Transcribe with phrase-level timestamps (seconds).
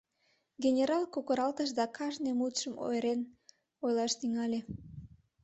[0.63, 3.19] Генерал кокыралтыш да кажне мутшым ойырен
[3.85, 4.59] ойлаш тӱҥале: